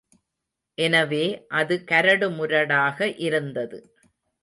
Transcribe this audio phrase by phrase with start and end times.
[0.77, 1.23] எனவே
[1.51, 3.15] அது கரடுமுரடாக
[3.19, 3.79] இருந்தது.